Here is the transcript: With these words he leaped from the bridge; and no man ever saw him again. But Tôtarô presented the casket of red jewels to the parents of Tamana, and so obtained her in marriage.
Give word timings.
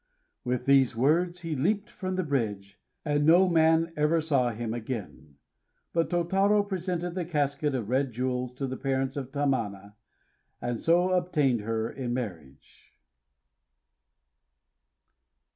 With 0.43 0.65
these 0.65 0.95
words 0.95 1.41
he 1.41 1.55
leaped 1.55 1.87
from 1.87 2.15
the 2.15 2.23
bridge; 2.23 2.79
and 3.05 3.23
no 3.23 3.47
man 3.47 3.93
ever 3.95 4.19
saw 4.19 4.49
him 4.49 4.73
again. 4.73 5.35
But 5.93 6.09
Tôtarô 6.09 6.67
presented 6.67 7.11
the 7.13 7.23
casket 7.23 7.75
of 7.75 7.87
red 7.87 8.11
jewels 8.11 8.55
to 8.55 8.65
the 8.65 8.77
parents 8.77 9.15
of 9.15 9.31
Tamana, 9.31 9.93
and 10.59 10.79
so 10.79 11.11
obtained 11.11 11.61
her 11.61 11.87
in 11.87 12.15
marriage. 12.15 12.93